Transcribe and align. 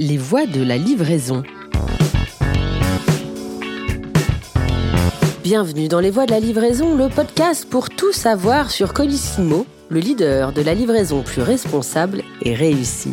Les 0.00 0.16
voies 0.16 0.46
de 0.46 0.62
la 0.62 0.76
livraison. 0.76 1.42
Bienvenue 5.42 5.88
dans 5.88 5.98
Les 5.98 6.10
voies 6.10 6.24
de 6.24 6.30
la 6.30 6.38
livraison, 6.38 6.96
le 6.96 7.08
podcast 7.08 7.68
pour 7.68 7.90
tout 7.90 8.12
savoir 8.12 8.70
sur 8.70 8.92
Colissimo, 8.92 9.66
le 9.88 9.98
leader 9.98 10.52
de 10.52 10.62
la 10.62 10.74
livraison 10.74 11.22
plus 11.22 11.42
responsable 11.42 12.22
et 12.42 12.54
réussie. 12.54 13.10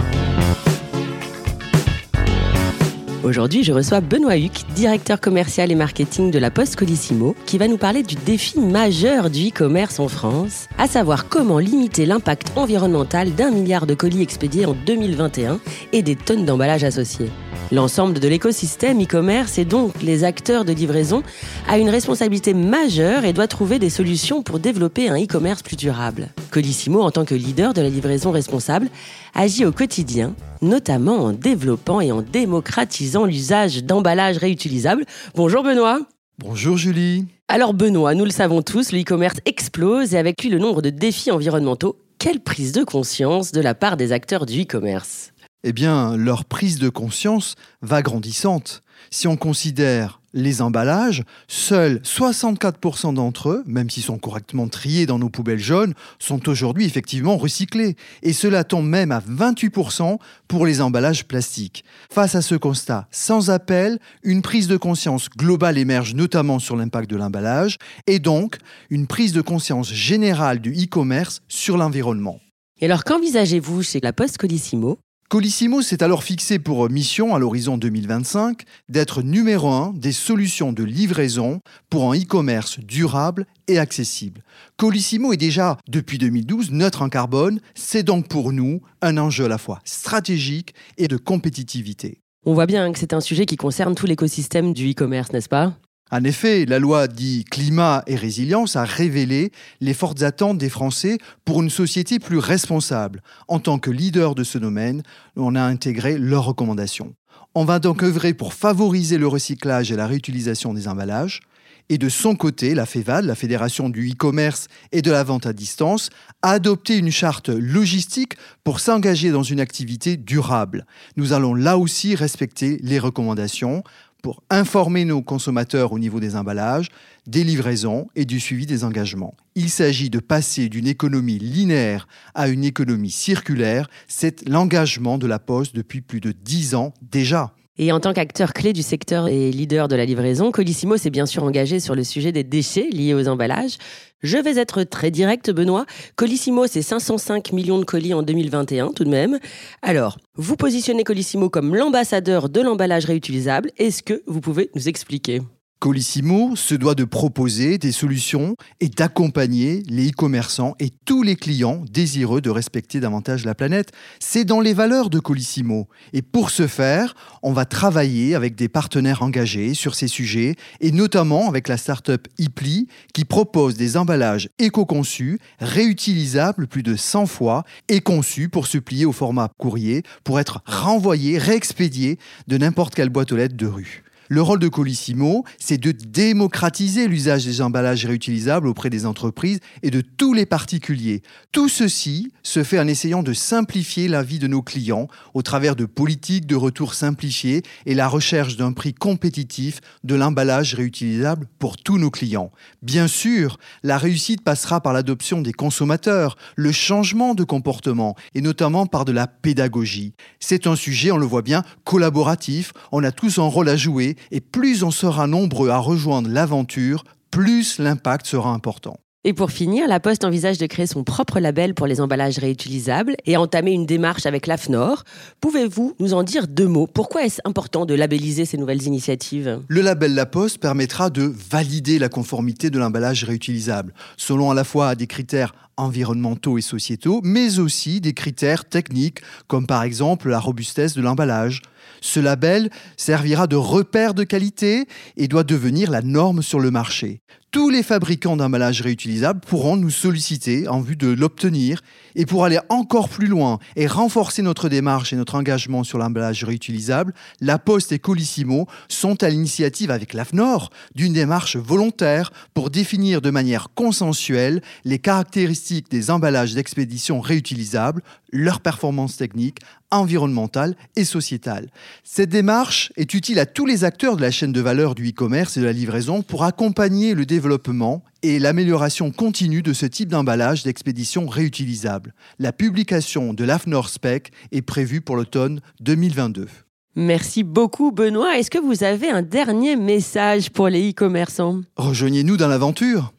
Aujourd'hui, 3.25 3.63
je 3.63 3.73
reçois 3.73 4.01
Benoît 4.01 4.37
Huc, 4.37 4.51
directeur 4.75 5.19
commercial 5.19 5.71
et 5.71 5.75
marketing 5.75 6.29
de 6.29 6.37
la 6.37 6.51
Poste 6.51 6.75
Colissimo, 6.75 7.35
qui 7.47 7.57
va 7.57 7.67
nous 7.67 7.79
parler 7.79 8.03
du 8.03 8.13
défi 8.13 8.59
majeur 8.59 9.31
du 9.31 9.47
e-commerce 9.47 9.99
en 9.99 10.07
France, 10.07 10.67
à 10.77 10.87
savoir 10.87 11.27
comment 11.27 11.57
limiter 11.57 12.05
l'impact 12.05 12.51
environnemental 12.55 13.33
d'un 13.33 13.49
milliard 13.49 13.87
de 13.87 13.95
colis 13.95 14.21
expédiés 14.21 14.67
en 14.67 14.75
2021 14.85 15.59
et 15.91 16.03
des 16.03 16.15
tonnes 16.15 16.45
d'emballages 16.45 16.83
associés. 16.83 17.31
L'ensemble 17.71 18.19
de 18.19 18.27
l'écosystème 18.27 19.01
e-commerce 19.01 19.57
et 19.57 19.65
donc 19.65 20.03
les 20.03 20.23
acteurs 20.23 20.65
de 20.65 20.71
livraison 20.71 21.23
a 21.67 21.79
une 21.79 21.89
responsabilité 21.89 22.53
majeure 22.53 23.25
et 23.25 23.33
doit 23.33 23.47
trouver 23.47 23.79
des 23.79 23.89
solutions 23.89 24.43
pour 24.43 24.59
développer 24.59 25.09
un 25.09 25.19
e-commerce 25.19 25.63
plus 25.63 25.75
durable. 25.75 26.29
Colissimo, 26.51 27.01
en 27.01 27.09
tant 27.09 27.25
que 27.25 27.33
leader 27.33 27.73
de 27.73 27.81
la 27.81 27.89
livraison 27.89 28.29
responsable, 28.29 28.87
agit 29.33 29.65
au 29.65 29.71
quotidien, 29.71 30.35
notamment 30.61 31.23
en 31.23 31.31
développant 31.31 32.01
et 32.01 32.11
en 32.11 32.21
démocratisant 32.21 33.14
l'usage 33.23 33.85
d'emballages 33.85 34.37
réutilisables. 34.37 35.05
Bonjour 35.35 35.63
Benoît. 35.63 35.99
Bonjour 36.39 36.75
Julie. 36.75 37.27
Alors 37.47 37.73
Benoît, 37.73 38.13
nous 38.15 38.25
le 38.25 38.31
savons 38.31 38.61
tous, 38.61 38.91
le 38.91 38.99
e-commerce 38.99 39.37
explose 39.45 40.13
et 40.13 40.17
avec 40.17 40.43
lui 40.43 40.49
le 40.49 40.59
nombre 40.59 40.81
de 40.81 40.89
défis 40.89 41.31
environnementaux. 41.31 41.97
Quelle 42.19 42.41
prise 42.41 42.73
de 42.73 42.83
conscience 42.83 43.53
de 43.53 43.61
la 43.61 43.73
part 43.75 43.95
des 43.95 44.11
acteurs 44.11 44.45
du 44.45 44.63
e-commerce? 44.63 45.31
Eh 45.63 45.71
bien, 45.71 46.17
leur 46.17 46.43
prise 46.43 46.77
de 46.77 46.89
conscience 46.89 47.55
va 47.81 48.01
grandissante. 48.01 48.81
Si 49.11 49.27
on 49.27 49.37
considère 49.37 50.19
les 50.35 50.61
emballages, 50.61 51.23
seuls 51.47 51.99
64% 52.03 53.15
d'entre 53.15 53.49
eux, 53.49 53.63
même 53.65 53.89
s'ils 53.89 54.03
sont 54.03 54.19
correctement 54.19 54.67
triés 54.67 55.07
dans 55.07 55.17
nos 55.17 55.29
poubelles 55.29 55.57
jaunes, 55.57 55.95
sont 56.19 56.47
aujourd'hui 56.47 56.85
effectivement 56.85 57.37
recyclés. 57.37 57.95
Et 58.21 58.33
cela 58.33 58.63
tombe 58.63 58.87
même 58.87 59.11
à 59.11 59.21
28% 59.21 60.19
pour 60.47 60.65
les 60.67 60.81
emballages 60.81 61.25
plastiques. 61.25 61.83
Face 62.11 62.35
à 62.35 62.43
ce 62.43 62.55
constat 62.55 63.07
sans 63.09 63.49
appel, 63.49 63.97
une 64.23 64.41
prise 64.43 64.67
de 64.67 64.77
conscience 64.77 65.29
globale 65.29 65.77
émerge 65.77 66.13
notamment 66.13 66.59
sur 66.59 66.75
l'impact 66.75 67.09
de 67.09 67.15
l'emballage 67.15 67.77
et 68.05 68.19
donc 68.19 68.57
une 68.89 69.07
prise 69.07 69.31
de 69.31 69.41
conscience 69.41 69.91
générale 69.91 70.59
du 70.59 70.73
e-commerce 70.73 71.41
sur 71.47 71.77
l'environnement. 71.77 72.39
Et 72.81 72.85
alors 72.85 73.05
qu'envisagez-vous 73.05 73.83
chez 73.83 74.01
la 74.01 74.11
Poste 74.11 74.37
Colissimo? 74.37 74.99
Colissimo 75.27 75.81
s'est 75.81 76.03
alors 76.03 76.23
fixé 76.23 76.59
pour 76.59 76.87
mission 76.87 77.33
à 77.33 77.39
l'horizon 77.39 77.77
2025 77.77 78.61
d'être 78.89 79.23
numéro 79.23 79.69
un 79.69 79.91
des 79.95 80.11
solutions 80.11 80.71
de 80.71 80.83
livraison 80.83 81.61
pour 81.89 82.11
un 82.11 82.15
e-commerce 82.15 82.79
durable 82.79 83.47
et 83.67 83.79
accessible. 83.79 84.43
Colissimo 84.77 85.33
est 85.33 85.37
déjà 85.37 85.77
depuis 85.87 86.19
2012 86.19 86.71
neutre 86.71 87.01
en 87.01 87.09
carbone, 87.09 87.59
c'est 87.73 88.03
donc 88.03 88.27
pour 88.27 88.53
nous 88.53 88.81
un 89.01 89.17
enjeu 89.17 89.45
à 89.45 89.49
la 89.49 89.57
fois 89.57 89.79
stratégique 89.83 90.75
et 90.99 91.07
de 91.07 91.17
compétitivité. 91.17 92.19
On 92.45 92.53
voit 92.53 92.67
bien 92.67 92.93
que 92.93 92.99
c'est 92.99 93.13
un 93.13 93.19
sujet 93.19 93.47
qui 93.47 93.55
concerne 93.55 93.95
tout 93.95 94.05
l'écosystème 94.05 94.73
du 94.73 94.91
e-commerce, 94.91 95.33
n'est-ce 95.33 95.49
pas? 95.49 95.75
En 96.11 96.23
effet, 96.23 96.65
la 96.65 96.77
loi 96.77 97.07
dit 97.07 97.45
climat 97.45 98.03
et 98.05 98.15
résilience 98.15 98.75
a 98.75 98.85
révélé 98.85 99.51
les 99.81 99.95
fortes 99.95 100.21
attentes 100.21 100.59
des 100.59 100.69
Français 100.69 101.17
pour 101.45 101.63
une 101.63 101.71
société 101.71 102.19
plus 102.19 102.37
responsable. 102.37 103.23
En 103.47 103.59
tant 103.59 103.79
que 103.79 103.89
leader 103.89 104.35
de 104.35 104.43
ce 104.43 104.59
domaine, 104.59 105.01
on 105.35 105.55
a 105.55 105.63
intégré 105.63 106.19
leurs 106.19 106.45
recommandations. 106.45 107.15
On 107.55 107.65
va 107.65 107.79
donc 107.79 108.03
œuvrer 108.03 108.35
pour 108.35 108.53
favoriser 108.53 109.17
le 109.17 109.27
recyclage 109.27 109.91
et 109.91 109.95
la 109.95 110.05
réutilisation 110.05 110.75
des 110.75 110.87
emballages. 110.87 111.39
Et 111.87 111.97
de 111.99 112.09
son 112.09 112.35
côté, 112.35 112.73
la 112.73 112.87
FEVAD, 112.87 113.25
la 113.25 113.35
Fédération 113.35 113.89
du 113.89 114.09
e-commerce 114.09 114.67
et 114.91 115.03
de 115.03 115.11
la 115.11 115.23
vente 115.23 115.45
à 115.45 115.53
distance, 115.53 116.09
a 116.41 116.51
adopté 116.51 116.97
une 116.97 117.11
charte 117.11 117.49
logistique 117.49 118.33
pour 118.63 118.79
s'engager 118.79 119.29
dans 119.29 119.43
une 119.43 119.59
activité 119.59 120.17
durable. 120.17 120.87
Nous 121.15 121.31
allons 121.31 121.53
là 121.53 121.77
aussi 121.77 122.15
respecter 122.15 122.79
les 122.81 122.97
recommandations 122.97 123.83
pour 124.25 124.41
informer 124.49 125.05
nos 125.05 125.21
consommateurs 125.21 125.91
au 125.91 125.99
niveau 125.99 126.19
des 126.19 126.35
emballages, 126.35 126.89
des 127.27 127.43
livraisons 127.43 128.07
et 128.15 128.25
du 128.25 128.39
suivi 128.39 128.65
des 128.65 128.83
engagements. 128.83 129.35
Il 129.53 129.69
s'agit 129.69 130.09
de 130.09 130.17
passer 130.17 130.67
d'une 130.67 130.87
économie 130.87 131.37
linéaire 131.37 132.07
à 132.33 132.47
une 132.47 132.63
économie 132.63 133.11
circulaire. 133.11 133.87
C'est 134.07 134.49
l'engagement 134.49 135.19
de 135.19 135.27
la 135.27 135.37
Poste 135.37 135.75
depuis 135.75 136.01
plus 136.01 136.21
de 136.21 136.31
dix 136.31 136.73
ans 136.73 136.91
déjà. 137.03 137.53
Et 137.77 137.91
en 137.91 137.99
tant 137.99 138.13
qu'acteur 138.13 138.53
clé 138.53 138.71
du 138.71 138.81
secteur 138.81 139.27
et 139.27 139.51
leader 139.51 139.89
de 139.89 139.97
la 139.97 140.05
livraison, 140.05 140.51
Colissimo 140.51 140.95
s'est 140.95 141.09
bien 141.09 141.25
sûr 141.25 141.43
engagé 141.43 141.81
sur 141.81 141.93
le 141.93 142.05
sujet 142.05 142.31
des 142.31 142.45
déchets 142.45 142.87
liés 142.89 143.13
aux 143.13 143.27
emballages. 143.27 143.77
Je 144.21 144.37
vais 144.37 144.57
être 144.57 144.83
très 144.83 145.11
direct, 145.11 145.51
Benoît. 145.51 145.85
Colissimo, 146.15 146.67
c'est 146.67 146.81
505 146.81 147.51
millions 147.51 147.77
de 147.77 147.83
colis 147.83 148.13
en 148.13 148.23
2021, 148.23 148.91
tout 148.93 149.03
de 149.03 149.09
même. 149.09 149.39
Alors, 149.81 150.17
vous 150.35 150.55
positionnez 150.55 151.03
Colissimo 151.03 151.49
comme 151.49 151.75
l'ambassadeur 151.75 152.47
de 152.47 152.61
l'emballage 152.61 153.05
réutilisable. 153.05 153.71
Est-ce 153.77 154.03
que 154.03 154.23
vous 154.25 154.39
pouvez 154.39 154.71
nous 154.73 154.87
expliquer? 154.87 155.41
Colissimo 155.85 156.55
se 156.55 156.73
doit 156.73 156.95
de 156.95 157.03
proposer 157.03 157.77
des 157.77 157.91
solutions 157.91 158.55
et 158.79 158.89
d'accompagner 158.89 159.83
les 159.87 160.09
e-commerçants 160.09 160.73
et 160.79 160.89
tous 160.89 161.21
les 161.21 161.35
clients 161.35 161.85
désireux 161.91 162.41
de 162.41 162.49
respecter 162.49 162.99
davantage 162.99 163.45
la 163.45 163.53
planète. 163.53 163.91
C'est 164.19 164.45
dans 164.45 164.61
les 164.61 164.73
valeurs 164.73 165.11
de 165.11 165.19
Colissimo. 165.19 165.87
Et 166.11 166.23
pour 166.23 166.49
ce 166.49 166.65
faire, 166.65 167.13
on 167.43 167.53
va 167.53 167.65
travailler 167.65 168.33
avec 168.33 168.55
des 168.55 168.67
partenaires 168.67 169.21
engagés 169.21 169.75
sur 169.75 169.93
ces 169.93 170.07
sujets 170.07 170.55
et 170.81 170.91
notamment 170.91 171.47
avec 171.47 171.67
la 171.67 171.77
start-up 171.77 172.27
Ipli 172.39 172.87
qui 173.13 173.23
propose 173.23 173.75
des 173.75 173.95
emballages 173.95 174.49
éco-conçus, 174.57 175.37
réutilisables 175.59 176.65
plus 176.65 176.81
de 176.81 176.95
100 176.95 177.27
fois 177.27 177.63
et 177.89 178.01
conçus 178.01 178.49
pour 178.49 178.65
se 178.65 178.79
plier 178.79 179.05
au 179.05 179.11
format 179.11 179.49
courrier 179.59 180.01
pour 180.23 180.39
être 180.39 180.63
renvoyés, 180.65 181.37
réexpédiés 181.37 182.17
de 182.47 182.57
n'importe 182.57 182.95
quelle 182.95 183.09
boîte 183.09 183.31
aux 183.31 183.37
lettres 183.37 183.55
de 183.55 183.67
rue. 183.67 184.04
Le 184.27 184.41
rôle 184.41 184.57
de 184.57 184.67
Colissimo, 184.67 185.45
c'est 185.59 185.77
de 185.77 185.91
démocratiser 185.91 187.07
l'usage 187.07 187.45
des 187.45 187.61
emballages 187.61 188.05
réutilisables 188.05 188.67
auprès 188.67 188.89
des 188.89 189.05
entreprises 189.05 189.59
et 189.83 189.91
de 189.91 190.01
tous 190.01 190.33
les 190.33 190.47
particuliers. 190.47 191.21
Tout 191.51 191.69
ceci 191.69 192.31
se 192.41 192.63
fait 192.63 192.79
en 192.79 192.87
essayant 192.87 193.21
de 193.21 193.33
simplifier 193.33 194.07
la 194.07 194.23
vie 194.23 194.39
de 194.39 194.47
nos 194.47 194.63
clients 194.63 195.07
au 195.35 195.43
travers 195.43 195.75
de 195.75 195.85
politiques 195.85 196.47
de 196.47 196.55
retour 196.55 196.95
simplifiées 196.95 197.61
et 197.85 197.93
la 197.93 198.07
recherche 198.07 198.57
d'un 198.57 198.71
prix 198.71 198.95
compétitif 198.95 199.79
de 200.03 200.15
l'emballage 200.15 200.73
réutilisable 200.73 201.47
pour 201.59 201.77
tous 201.77 201.99
nos 201.99 202.09
clients. 202.09 202.51
Bien 202.81 203.07
sûr, 203.07 203.59
la 203.83 203.99
réussite 203.99 204.43
passera 204.43 204.81
par 204.81 204.93
l'adoption 204.93 205.41
des 205.41 205.53
consommateurs, 205.53 206.35
le 206.55 206.71
changement 206.71 207.35
de 207.35 207.43
comportement 207.43 208.15
et 208.33 208.41
notamment 208.41 208.87
par 208.87 209.05
de 209.05 209.11
la 209.11 209.27
pédagogie. 209.27 210.13
C'est 210.39 210.65
un 210.65 210.75
sujet, 210.75 211.11
on 211.11 211.17
le 211.17 211.27
voit 211.27 211.43
bien, 211.43 211.63
collaboratif. 211.83 212.73
On 212.91 213.03
a 213.03 213.11
tous 213.11 213.37
un 213.37 213.47
rôle 213.47 213.69
à 213.69 213.75
jouer 213.75 214.14
et 214.31 214.41
plus 214.41 214.83
on 214.83 214.91
sera 214.91 215.27
nombreux 215.27 215.69
à 215.69 215.77
rejoindre 215.77 216.29
l'aventure, 216.29 217.03
plus 217.31 217.79
l'impact 217.79 218.27
sera 218.27 218.51
important. 218.51 218.97
Et 219.27 219.33
pour 219.33 219.49
finir, 219.49 219.87
la 219.87 219.99
Poste 219.99 220.23
envisage 220.23 220.59
de 220.59 220.67
créer 220.67 220.85
son 220.85 221.03
propre 221.03 221.39
label 221.39 221.73
pour 221.73 221.87
les 221.87 221.99
emballages 221.99 222.37
réutilisables 222.37 223.15
et 223.25 223.37
entamer 223.37 223.71
une 223.71 223.87
démarche 223.87 224.27
avec 224.27 224.45
l'AFNOR. 224.45 225.03
Pouvez-vous 225.41 225.95
nous 225.99 226.13
en 226.13 226.21
dire 226.21 226.47
deux 226.47 226.67
mots? 226.67 226.85
Pourquoi 226.85 227.25
est-ce 227.25 227.41
important 227.43 227.87
de 227.87 227.95
labelliser 227.95 228.45
ces 228.45 228.57
nouvelles 228.57 228.83
initiatives? 228.83 229.61
Le 229.67 229.81
label 229.81 230.13
La 230.13 230.27
Poste 230.27 230.59
permettra 230.59 231.09
de 231.09 231.23
valider 231.23 231.97
la 231.97 232.07
conformité 232.07 232.69
de 232.69 232.77
l'emballage 232.77 233.23
réutilisable, 233.23 233.95
selon 234.15 234.51
à 234.51 234.53
la 234.53 234.63
fois 234.63 234.93
des 234.93 235.07
critères 235.07 235.55
environnementaux 235.77 236.57
et 236.57 236.61
sociétaux, 236.61 237.21
mais 237.23 237.59
aussi 237.59 238.01
des 238.01 238.13
critères 238.13 238.65
techniques, 238.65 239.19
comme 239.47 239.67
par 239.67 239.83
exemple 239.83 240.29
la 240.29 240.39
robustesse 240.39 240.93
de 240.93 241.01
l'emballage. 241.01 241.61
Ce 242.01 242.19
label 242.19 242.69
servira 242.97 243.47
de 243.47 243.55
repère 243.55 244.13
de 244.13 244.23
qualité 244.23 244.87
et 245.17 245.27
doit 245.27 245.43
devenir 245.43 245.91
la 245.91 246.01
norme 246.01 246.41
sur 246.41 246.59
le 246.59 246.71
marché. 246.71 247.21
Tous 247.55 247.69
les 247.69 247.83
fabricants 247.83 248.35
d'emballages 248.35 248.81
réutilisables 248.81 249.39
pourront 249.39 249.77
nous 249.77 249.89
solliciter 249.89 250.67
en 250.67 250.81
vue 250.81 250.97
de 250.97 251.07
l'obtenir 251.07 251.79
et 252.15 252.25
pour 252.25 252.43
aller 252.43 252.59
encore 252.67 253.07
plus 253.07 253.27
loin 253.27 253.59
et 253.77 253.87
renforcer 253.87 254.41
notre 254.41 254.67
démarche 254.67 255.13
et 255.13 255.15
notre 255.15 255.35
engagement 255.35 255.85
sur 255.85 255.97
l'emballage 255.97 256.43
réutilisable, 256.43 257.13
La 257.39 257.57
Poste 257.57 257.93
et 257.93 257.99
Colissimo 257.99 258.67
sont 258.89 259.23
à 259.23 259.29
l'initiative 259.29 259.89
avec 259.89 260.13
l'AFNOR 260.13 260.69
d'une 260.95 261.13
démarche 261.13 261.55
volontaire 261.55 262.33
pour 262.53 262.69
définir 262.71 263.21
de 263.21 263.29
manière 263.29 263.69
consensuelle 263.73 264.61
les 264.83 264.99
caractéristiques 264.99 265.64
des 265.89 266.11
emballages 266.11 266.53
d'expédition 266.53 267.21
réutilisables, 267.21 268.01
leurs 268.31 268.59
performances 268.59 269.17
techniques, 269.17 269.59
environnementales 269.91 270.75
et 270.95 271.05
sociétales. 271.05 271.69
Cette 272.03 272.29
démarche 272.29 272.91
est 272.97 273.13
utile 273.13 273.39
à 273.39 273.45
tous 273.45 273.65
les 273.65 273.83
acteurs 273.83 274.17
de 274.17 274.21
la 274.21 274.31
chaîne 274.31 274.51
de 274.51 274.61
valeur 274.61 274.93
du 274.93 275.09
e-commerce 275.09 275.55
et 275.55 275.61
de 275.61 275.65
la 275.65 275.71
livraison 275.71 276.21
pour 276.21 276.43
accompagner 276.43 277.13
le 277.13 277.25
développement 277.25 277.45
développement 277.45 278.03
et 278.23 278.39
l'amélioration 278.39 279.11
continue 279.11 279.61
de 279.61 279.73
ce 279.73 279.85
type 279.85 280.09
d'emballage 280.09 280.63
d'expédition 280.63 281.27
réutilisable. 281.27 282.13
La 282.39 282.51
publication 282.51 283.33
de 283.33 283.43
l'AFNOR 283.43 283.89
Spec 283.89 284.31
est 284.51 284.63
prévue 284.63 285.01
pour 285.01 285.15
l'automne 285.15 285.61
2022. 285.81 286.47
Merci 286.95 287.43
beaucoup 287.43 287.91
Benoît. 287.91 288.37
Est-ce 288.37 288.49
que 288.49 288.57
vous 288.57 288.83
avez 288.83 289.09
un 289.09 289.21
dernier 289.21 289.75
message 289.75 290.49
pour 290.49 290.69
les 290.69 290.91
e-commerçants? 290.91 291.61
Rejoignez-nous 291.75 292.37
dans 292.37 292.47
l'aventure. 292.47 293.13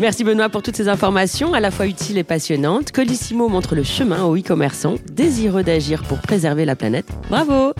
Merci 0.00 0.24
Benoît 0.24 0.48
pour 0.48 0.62
toutes 0.62 0.76
ces 0.76 0.88
informations 0.88 1.52
à 1.52 1.60
la 1.60 1.70
fois 1.70 1.86
utiles 1.86 2.16
et 2.16 2.24
passionnantes. 2.24 2.90
Colissimo 2.90 3.48
montre 3.48 3.74
le 3.74 3.82
chemin 3.82 4.24
aux 4.24 4.34
e-commerçants 4.34 4.94
désireux 5.12 5.62
d'agir 5.62 6.04
pour 6.04 6.18
préserver 6.20 6.64
la 6.64 6.74
planète. 6.74 7.06
Bravo 7.28 7.74